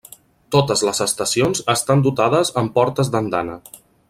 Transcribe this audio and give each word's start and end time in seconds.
Totes 0.55 0.81
les 0.87 1.01
estacions 1.05 1.61
estan 1.75 2.03
dotades 2.09 2.53
amb 2.63 2.77
portes 2.81 3.13
d'andana. 3.17 3.61